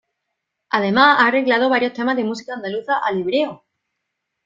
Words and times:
Además 0.71 1.17
ha 1.19 1.27
arreglado 1.27 1.69
varios 1.69 1.93
temas 1.93 2.15
de 2.15 2.23
música 2.23 2.55
andaluza 2.55 2.97
al 3.05 3.19
hebreo. 3.21 3.63